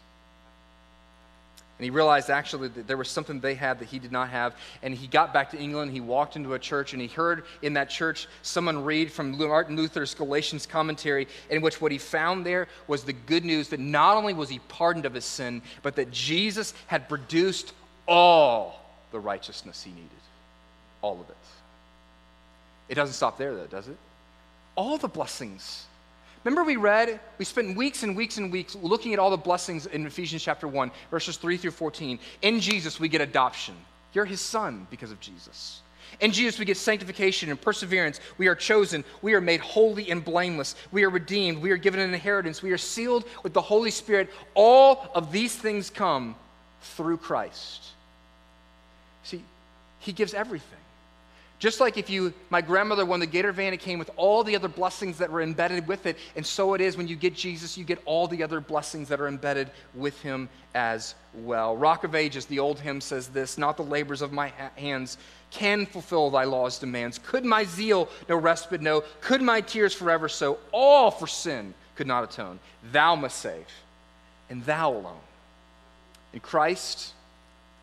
[1.78, 4.54] And he realized actually that there was something they had that he did not have.
[4.82, 5.90] And he got back to England.
[5.90, 9.74] He walked into a church and he heard in that church someone read from Martin
[9.76, 14.16] Luther's Galatians commentary, in which what he found there was the good news that not
[14.16, 17.72] only was he pardoned of his sin, but that Jesus had produced
[18.06, 20.10] all the righteousness he needed.
[21.02, 21.36] All of it.
[22.88, 23.96] It doesn't stop there, though, does it?
[24.76, 25.86] All the blessings
[26.44, 29.86] Remember, we read, we spent weeks and weeks and weeks looking at all the blessings
[29.86, 32.18] in Ephesians chapter 1, verses 3 through 14.
[32.42, 33.74] In Jesus, we get adoption.
[34.12, 35.80] You're his son because of Jesus.
[36.20, 38.20] In Jesus, we get sanctification and perseverance.
[38.38, 39.04] We are chosen.
[39.22, 40.76] We are made holy and blameless.
[40.92, 41.62] We are redeemed.
[41.62, 42.62] We are given an inheritance.
[42.62, 44.30] We are sealed with the Holy Spirit.
[44.54, 46.36] All of these things come
[46.82, 47.82] through Christ.
[49.24, 49.42] See,
[49.98, 50.78] he gives everything.
[51.64, 54.54] Just like if you, my grandmother won the Gator van, it came with all the
[54.54, 56.18] other blessings that were embedded with it.
[56.36, 59.18] And so it is when you get Jesus, you get all the other blessings that
[59.18, 61.74] are embedded with him as well.
[61.74, 65.16] Rock of Ages, the old hymn says this Not the labors of my hands
[65.50, 67.18] can fulfill thy law's demands.
[67.24, 69.02] Could my zeal no respite know?
[69.22, 70.58] Could my tears forever so?
[70.70, 72.58] All for sin could not atone.
[72.92, 73.68] Thou must save,
[74.50, 75.16] and thou alone.
[76.34, 77.14] In Christ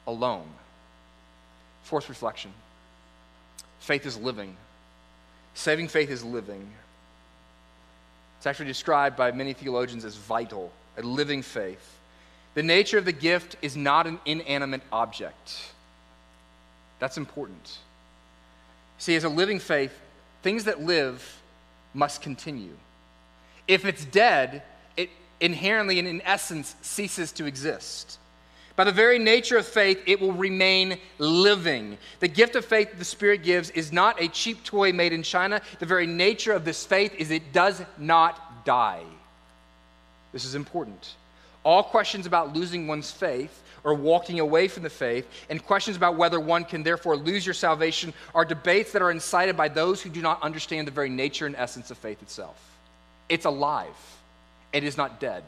[0.05, 0.51] alone.
[1.81, 2.53] Fourth reflection.
[3.81, 4.55] Faith is living.
[5.53, 6.71] Saving faith is living.
[8.37, 11.99] It's actually described by many theologians as vital, a living faith.
[12.53, 15.71] The nature of the gift is not an inanimate object.
[16.99, 17.79] That's important.
[18.97, 19.99] See, as a living faith,
[20.43, 21.41] things that live
[21.93, 22.77] must continue.
[23.67, 24.61] If it's dead,
[24.95, 28.19] it inherently and in essence ceases to exist.
[28.75, 31.97] By the very nature of faith, it will remain living.
[32.19, 35.61] The gift of faith the Spirit gives is not a cheap toy made in China.
[35.79, 39.03] The very nature of this faith is it does not die.
[40.31, 41.15] This is important.
[41.63, 46.15] All questions about losing one's faith or walking away from the faith, and questions about
[46.15, 50.09] whether one can therefore lose your salvation, are debates that are incited by those who
[50.09, 52.57] do not understand the very nature and essence of faith itself.
[53.27, 53.87] It's alive,
[54.71, 55.43] it is not dead.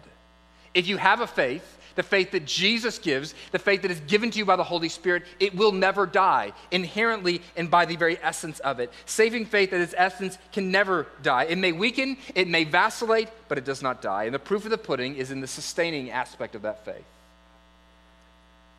[0.73, 4.32] If you have a faith, the faith that Jesus gives, the faith that is given
[4.32, 8.17] to you by the Holy Spirit, it will never die, inherently and by the very
[8.21, 8.91] essence of it.
[9.06, 11.43] Saving faith at its essence can never die.
[11.45, 14.23] It may weaken, it may vacillate, but it does not die.
[14.23, 17.06] And the proof of the pudding is in the sustaining aspect of that faith.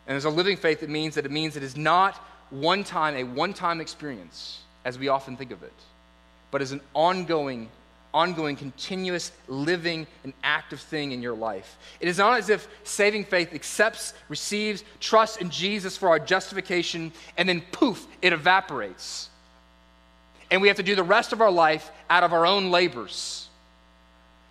[0.07, 2.14] And as a living faith, it means that it means it is not
[2.50, 5.72] one time, a one time experience, as we often think of it,
[6.50, 7.68] but as an ongoing
[8.14, 11.77] ongoing, continuous, living, and active thing in your life.
[12.00, 17.12] It is not as if saving faith accepts, receives, trusts in Jesus for our justification,
[17.37, 19.29] and then poof, it evaporates.
[20.50, 23.48] And we have to do the rest of our life out of our own labors.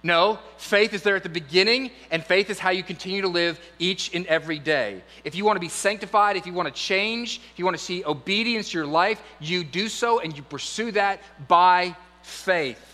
[0.05, 3.57] No, faith is there at the beginning, and faith is how you continue to live
[3.79, 5.01] each and every day.
[5.23, 7.83] If you want to be sanctified, if you want to change, if you want to
[7.83, 12.92] see obedience to your life, you do so and you pursue that by faith.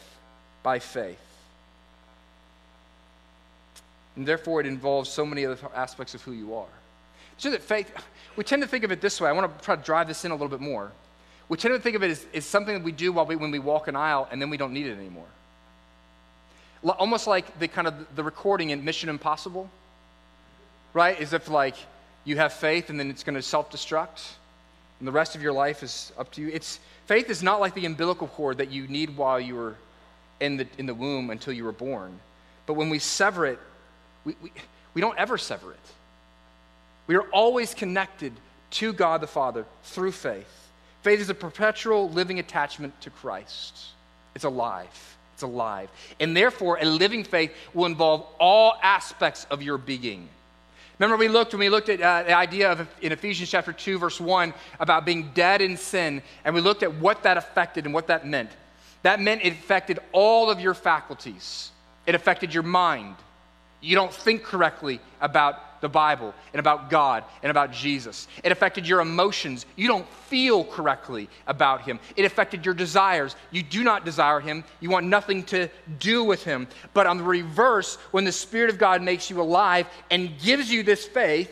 [0.63, 1.19] By faith.
[4.15, 6.67] And therefore, it involves so many other aspects of who you are.
[7.37, 7.91] So that faith,
[8.35, 9.29] we tend to think of it this way.
[9.29, 10.91] I want to try to drive this in a little bit more.
[11.47, 13.51] We tend to think of it as, as something that we do while we, when
[13.51, 15.27] we walk an aisle, and then we don't need it anymore
[16.87, 19.69] almost like the kind of the recording in Mission Impossible,
[20.93, 21.19] right?
[21.19, 21.75] As if like
[22.23, 24.33] you have faith and then it's going to self-destruct,
[24.99, 26.49] and the rest of your life is up to you.
[26.49, 29.75] It's faith is not like the umbilical cord that you need while you were
[30.39, 32.19] in the in the womb until you were born,
[32.65, 33.59] but when we sever it,
[34.23, 34.51] we, we,
[34.93, 35.79] we don't ever sever it.
[37.07, 38.33] We are always connected
[38.71, 40.69] to God the Father through faith.
[41.01, 43.75] Faith is a perpetual living attachment to Christ.
[44.35, 45.17] It's alive.
[45.33, 45.89] It's alive.
[46.19, 50.27] And therefore, a living faith will involve all aspects of your being.
[50.99, 53.97] Remember, we looked when we looked at uh, the idea of in Ephesians chapter 2,
[53.97, 57.93] verse 1, about being dead in sin, and we looked at what that affected and
[57.93, 58.49] what that meant.
[59.03, 61.71] That meant it affected all of your faculties,
[62.05, 63.15] it affected your mind.
[63.81, 68.27] You don't think correctly about the Bible and about God and about Jesus.
[68.43, 69.65] It affected your emotions.
[69.75, 71.99] You don't feel correctly about Him.
[72.17, 73.37] It affected your desires.
[73.51, 74.63] You do not desire Him.
[74.81, 76.67] You want nothing to do with Him.
[76.93, 80.83] But on the reverse, when the Spirit of God makes you alive and gives you
[80.83, 81.49] this faith,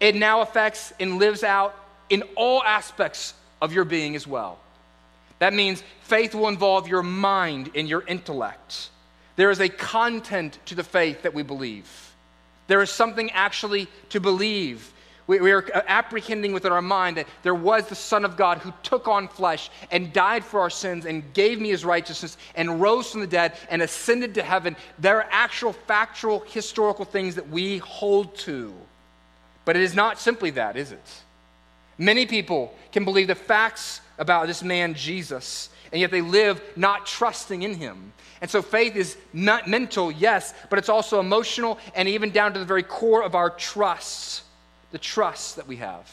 [0.00, 1.74] it now affects and lives out
[2.08, 4.58] in all aspects of your being as well.
[5.44, 8.88] That means faith will involve your mind and your intellect.
[9.36, 12.14] There is a content to the faith that we believe.
[12.66, 14.90] There is something actually to believe.
[15.26, 18.72] We, we, are apprehending within our mind that there was the Son of God who
[18.82, 23.10] took on flesh and died for our sins and gave me his righteousness and rose
[23.10, 24.74] from the dead and ascended to heaven.
[24.98, 28.72] There are actual, factual, historical things that we hold to.
[29.66, 31.22] But it is not simply that, is it?
[31.98, 37.06] Many people can believe the facts about this man, Jesus, and yet they live not
[37.06, 38.12] trusting in him.
[38.40, 42.58] And so faith is not mental, yes, but it's also emotional and even down to
[42.58, 44.42] the very core of our trust,
[44.90, 46.10] the trust that we have.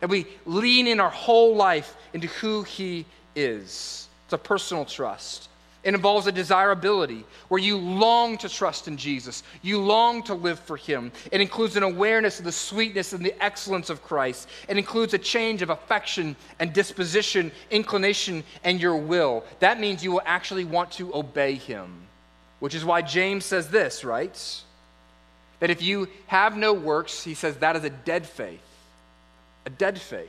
[0.00, 3.04] That we lean in our whole life into who he
[3.36, 4.08] is.
[4.24, 5.49] It's a personal trust.
[5.82, 9.42] It involves a desirability where you long to trust in Jesus.
[9.62, 11.10] You long to live for Him.
[11.32, 14.48] It includes an awareness of the sweetness and the excellence of Christ.
[14.68, 19.42] It includes a change of affection and disposition, inclination, and your will.
[19.60, 22.02] That means you will actually want to obey Him,
[22.58, 24.62] which is why James says this, right?
[25.60, 28.60] That if you have no works, he says that is a dead faith.
[29.66, 30.28] A dead faith.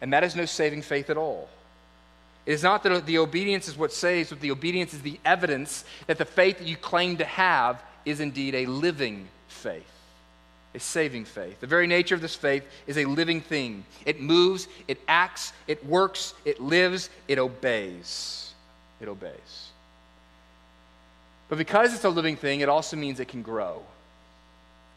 [0.00, 1.48] And that is no saving faith at all.
[2.50, 5.84] It is not that the obedience is what saves, but the obedience is the evidence
[6.08, 9.92] that the faith that you claim to have is indeed a living faith,
[10.74, 11.60] a saving faith.
[11.60, 13.84] The very nature of this faith is a living thing.
[14.04, 18.52] It moves, it acts, it works, it lives, it obeys.
[19.00, 19.68] It obeys.
[21.48, 23.80] But because it's a living thing, it also means it can grow.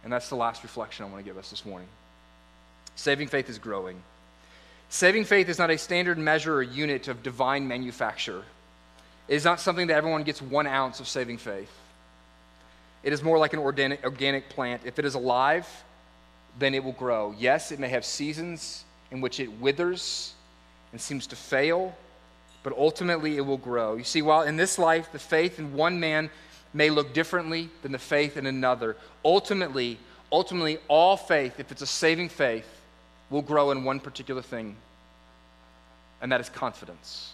[0.04, 1.90] And that's the last reflection I want to give us this morning.
[2.96, 4.02] Saving faith is growing.
[4.94, 8.44] Saving faith is not a standard measure or unit of divine manufacture.
[9.28, 11.72] It is not something that everyone gets one ounce of saving faith.
[13.02, 14.84] It is more like an organic, organic plant.
[14.86, 15.68] If it is alive,
[16.60, 17.34] then it will grow.
[17.40, 20.36] Yes, it may have seasons in which it withers
[20.92, 21.96] and seems to fail,
[22.62, 23.96] but ultimately it will grow.
[23.96, 26.30] You see, while in this life the faith in one man
[26.72, 29.98] may look differently than the faith in another, ultimately,
[30.32, 32.82] ultimately all faith, if it's a saving faith,
[33.34, 34.76] will grow in one particular thing,
[36.22, 37.34] and that is confidence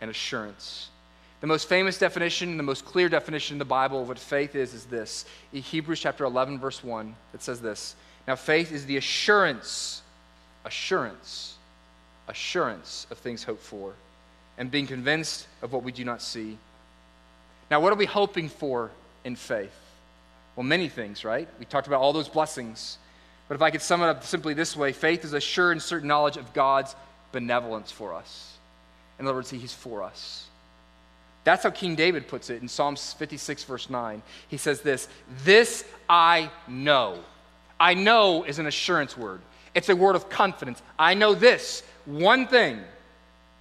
[0.00, 0.88] and assurance.
[1.40, 4.74] The most famous definition, the most clear definition in the Bible of what faith is,
[4.74, 5.24] is this.
[5.52, 7.94] In Hebrews chapter 11, verse 1, it says this
[8.26, 10.02] Now, faith is the assurance,
[10.64, 11.54] assurance,
[12.26, 13.92] assurance of things hoped for,
[14.58, 16.58] and being convinced of what we do not see.
[17.70, 18.90] Now, what are we hoping for
[19.24, 19.78] in faith?
[20.56, 21.48] Well, many things, right?
[21.60, 22.98] We talked about all those blessings.
[23.48, 25.80] But if I could sum it up simply this way faith is a sure and
[25.80, 26.94] certain knowledge of God's
[27.32, 28.56] benevolence for us.
[29.18, 30.46] In other words, He's for us.
[31.44, 34.20] That's how King David puts it in Psalms 56, verse 9.
[34.48, 35.08] He says this
[35.44, 37.18] This I know.
[37.78, 39.40] I know is an assurance word,
[39.74, 40.82] it's a word of confidence.
[40.98, 42.80] I know this one thing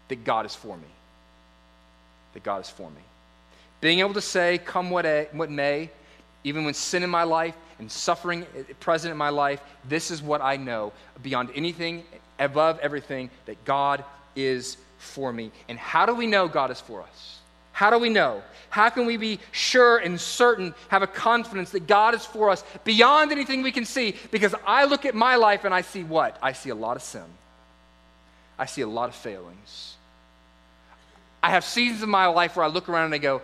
[0.07, 0.88] that God is for me.
[2.34, 3.01] That God is for me.
[3.82, 5.89] Being able to say, come what, what may,
[6.43, 8.45] even when sin in my life and suffering
[8.80, 12.03] present in my life, this is what I know beyond anything,
[12.39, 14.03] above everything, that God
[14.36, 15.51] is for me.
[15.67, 17.39] And how do we know God is for us?
[17.71, 18.41] How do we know?
[18.69, 22.63] How can we be sure and certain, have a confidence that God is for us
[22.86, 24.15] beyond anything we can see?
[24.32, 26.38] Because I look at my life and I see what?
[26.41, 27.26] I see a lot of sin.
[28.57, 29.95] I see a lot of failings.
[31.43, 33.41] I have seasons in my life where I look around and I go,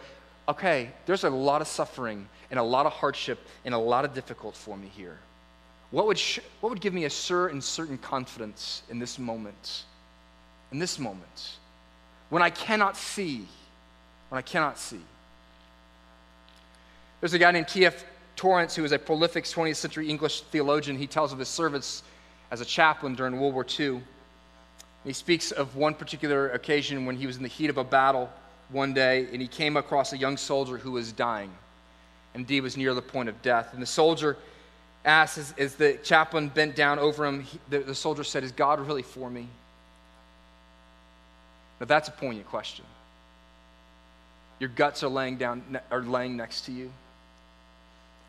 [0.52, 4.14] okay, there's a lot of suffering and a lot of hardship and a lot of
[4.14, 5.18] difficult for me here.
[5.91, 9.84] What would, sh- what would give me a sure and certain confidence in this moment?
[10.72, 11.58] In this moment,
[12.30, 13.45] when I cannot see,
[14.30, 15.02] when I cannot see.
[17.20, 18.06] There's a guy named T.F.
[18.38, 20.97] Torrance who was a prolific 20th century English theologian.
[20.97, 22.04] He tells of his service
[22.49, 24.02] as a chaplain during World War II.
[25.04, 28.30] He speaks of one particular occasion when he was in the heat of a battle
[28.72, 31.51] one day and he came across a young soldier who was dying.
[32.34, 33.74] And he was near the point of death.
[33.74, 34.38] And the soldier
[35.03, 38.51] asked, as, as the chaplain bent down over him, he, the, the soldier said, Is
[38.51, 39.47] God really for me?
[41.80, 42.86] Now, that's a poignant question.
[44.59, 46.91] Your guts are laying, down, are laying next to you,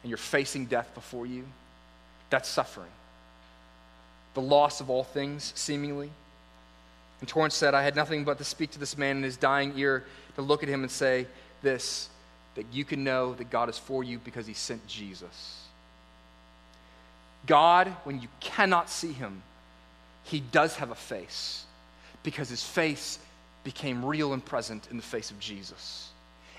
[0.02, 1.44] and you're facing death before you.
[2.30, 2.90] That's suffering.
[4.32, 6.10] The loss of all things, seemingly.
[7.20, 9.74] And Torrance said, I had nothing but to speak to this man in his dying
[9.76, 10.04] ear,
[10.36, 11.26] to look at him and say
[11.62, 12.08] this
[12.54, 15.62] that you can know that God is for you because he sent Jesus.
[17.46, 19.42] God, when you cannot see him,
[20.24, 21.64] he does have a face
[22.22, 23.18] because his face
[23.64, 26.10] became real and present in the face of Jesus.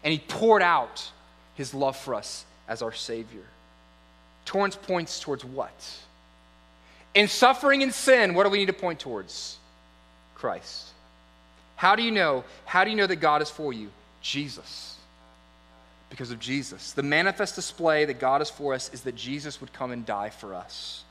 [0.03, 1.09] And he poured out
[1.55, 3.43] his love for us as our Savior.
[4.45, 5.73] Torrance points towards what?
[7.13, 9.57] In suffering and sin, what do we need to point towards?
[10.35, 10.92] Christ.
[11.75, 12.43] How do you know?
[12.65, 13.89] How do you know that God is for you?
[14.21, 14.97] Jesus.
[16.09, 16.93] Because of Jesus.
[16.93, 20.29] The manifest display that God is for us is that Jesus would come and die
[20.29, 21.03] for us.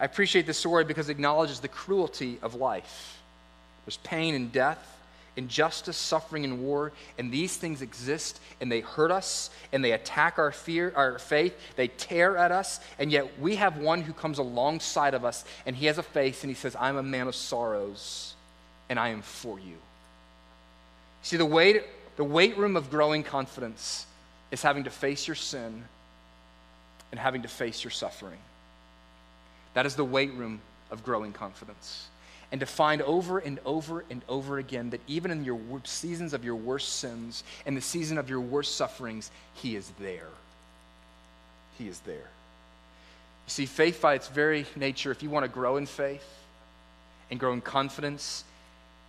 [0.00, 3.20] I appreciate this story because it acknowledges the cruelty of life.
[3.84, 4.78] There's pain and death,
[5.36, 10.38] injustice, suffering, and war, and these things exist, and they hurt us, and they attack
[10.38, 11.54] our fear, our faith.
[11.76, 15.76] They tear at us, and yet we have one who comes alongside of us, and
[15.76, 18.31] he has a face, and he says, "I'm a man of sorrows,
[18.92, 19.78] and I am for you."
[21.22, 21.82] See, the weight,
[22.16, 24.06] the weight room of growing confidence
[24.50, 25.84] is having to face your sin
[27.10, 28.38] and having to face your suffering.
[29.74, 32.08] That is the weight room of growing confidence
[32.52, 36.44] and to find over and over and over again that even in your seasons of
[36.44, 40.28] your worst sins and the season of your worst sufferings, He is there.
[41.78, 42.16] He is there.
[42.16, 46.28] You see, faith by its very nature, if you want to grow in faith
[47.30, 48.44] and grow in confidence,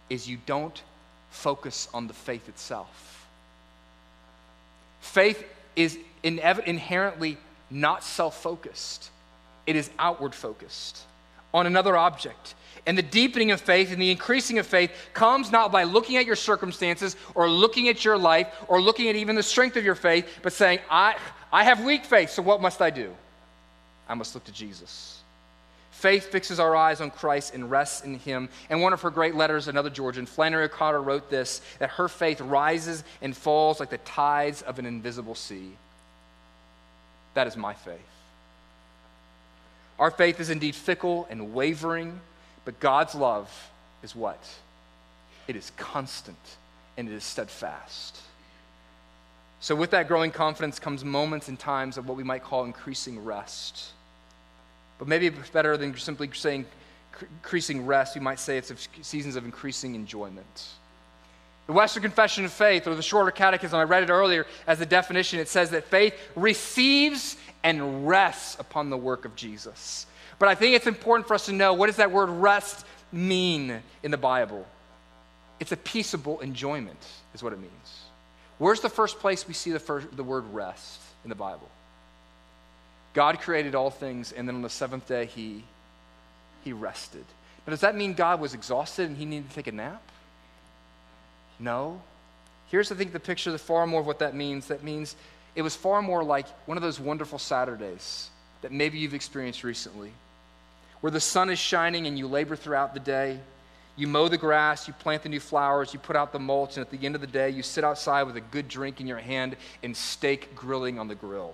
[0.10, 0.82] is you don't
[1.30, 3.28] focus on the faith itself.
[5.02, 5.44] Faith
[5.76, 7.38] is inherently
[7.70, 9.10] not self focused,
[9.66, 11.02] it is outward focused
[11.54, 12.56] on another object.
[12.86, 16.26] And the deepening of faith and the increasing of faith comes not by looking at
[16.26, 19.96] your circumstances or looking at your life or looking at even the strength of your
[19.96, 21.16] faith, but saying, I,
[21.52, 23.16] I have weak faith, so what must I do?
[24.10, 25.23] I must look to Jesus.
[25.94, 28.50] Faith fixes our eyes on Christ and rests in Him.
[28.70, 32.42] And one of her great letters, another Georgian, Flannery O'Connor, wrote this that her faith
[32.42, 35.72] rises and falls like the tides of an invisible sea.
[37.36, 38.00] That is my faith.
[40.00, 42.20] Our faith is indeed fickle and wavering,
[42.66, 43.50] but God's love
[44.02, 44.44] is what?
[45.48, 46.38] It is constant
[46.98, 48.20] and it is steadfast.
[49.60, 53.24] So, with that growing confidence comes moments and times of what we might call increasing
[53.24, 53.92] rest.
[55.04, 56.66] But maybe it's better than simply saying
[57.20, 60.70] increasing rest, you might say it's seasons of increasing enjoyment.
[61.68, 64.86] The Westminster Confession of Faith, or the Shorter Catechism, I read it earlier as the
[64.86, 65.40] definition.
[65.40, 70.06] It says that faith receives and rests upon the work of Jesus.
[70.40, 73.82] But I think it's important for us to know what does that word rest mean
[74.04, 74.66] in the Bible?
[75.60, 78.04] It's a peaceable enjoyment, is what it means.
[78.58, 81.68] Where's the first place we see the, first, the word rest in the Bible?
[83.14, 85.64] God created all things, and then on the seventh day, he,
[86.64, 87.26] he rested.
[87.64, 90.02] But does that mean God was exhausted and he needed to take a nap?
[91.60, 92.02] No.
[92.70, 94.68] Here's, I think, the picture, far more of what that means.
[94.68, 95.16] That means
[95.56, 98.30] it was far more like one of those wonderful Saturdays
[98.62, 100.12] that maybe you've experienced recently,
[101.02, 103.40] where the sun is shining and you labor throughout the day.
[103.96, 106.86] You mow the grass, you plant the new flowers, you put out the mulch, and
[106.86, 109.20] at the end of the day, you sit outside with a good drink in your
[109.20, 111.54] hand and steak grilling on the grill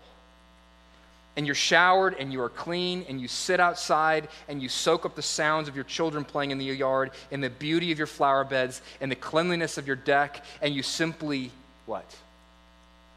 [1.39, 5.15] and you're showered and you are clean and you sit outside and you soak up
[5.15, 8.43] the sounds of your children playing in the yard and the beauty of your flower
[8.43, 11.49] beds and the cleanliness of your deck and you simply
[11.85, 12.13] what?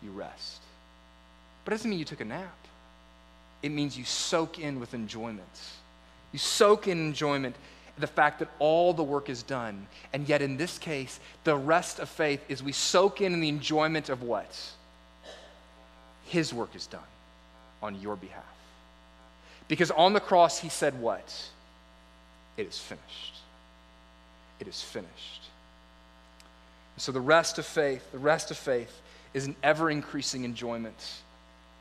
[0.05, 0.61] You rest.
[1.65, 2.55] But it doesn't mean you took a nap.
[3.61, 5.61] It means you soak in with enjoyment.
[6.31, 7.57] You soak in enjoyment
[7.99, 9.85] the fact that all the work is done.
[10.13, 14.11] And yet, in this case, the rest of faith is we soak in the enjoyment
[14.11, 14.57] of what?
[16.27, 17.03] His work is done
[17.83, 18.45] on your behalf.
[19.69, 21.51] Because on the cross, he said, What?
[22.57, 23.41] It is finished.
[24.61, 25.43] It is finished.
[26.99, 29.01] So, the rest of faith, the rest of faith
[29.35, 31.21] is an ever increasing enjoyment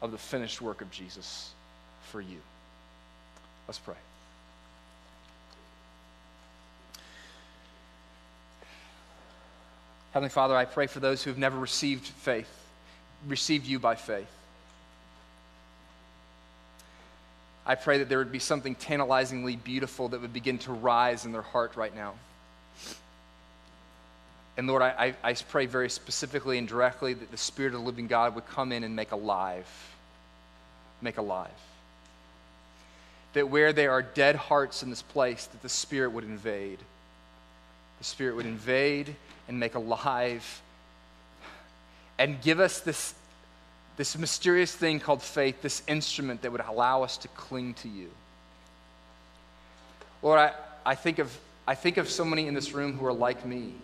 [0.02, 1.52] of the finished work of Jesus
[2.10, 2.39] for you.
[3.68, 3.95] Let's pray.
[10.14, 12.49] Heavenly Father, I pray for those who have never received faith,
[13.28, 14.28] received you by faith.
[17.66, 21.32] I pray that there would be something tantalizingly beautiful that would begin to rise in
[21.32, 22.14] their heart right now.
[24.57, 28.07] And Lord, I, I, pray very specifically and directly that the Spirit of the living
[28.07, 29.68] God would come in and make alive.
[31.01, 31.49] Make alive.
[33.34, 36.80] That where there are dead hearts in this place, that the Spirit would invade.
[37.99, 39.16] The Spirit would invade
[39.47, 40.62] and make alive
[42.22, 43.16] and give us this,
[44.02, 48.10] this mysterious thing called faith, this instrument that would allow us to cling to you.
[50.24, 51.38] Lord, I, I, think of,
[51.68, 53.76] I think of so many in this room who are like me,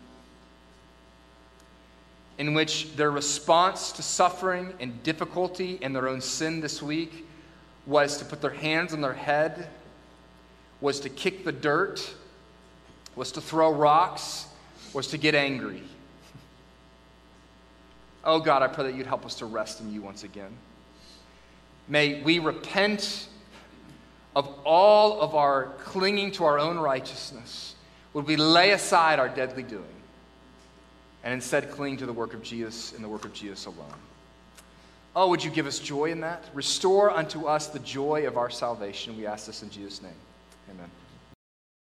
[2.39, 7.27] in which their response to suffering and difficulty and their own sin this week
[7.85, 9.67] was to put their hands on their head,
[10.81, 12.11] was to kick the dirt,
[13.15, 14.47] was to throw rocks,
[14.93, 15.83] was to get angry.
[18.27, 20.51] Oh God, I pray that you'd help us to rest in you once again.
[21.87, 23.29] May we repent
[24.35, 27.73] of all of our clinging to our own righteousness.
[28.13, 29.85] Would we lay aside our deadly doing
[31.23, 33.93] and instead cling to the work of Jesus and the work of Jesus alone?
[35.15, 36.43] Oh, would you give us joy in that?
[36.53, 39.17] Restore unto us the joy of our salvation.
[39.17, 40.11] We ask this in Jesus' name.
[40.69, 40.89] Amen.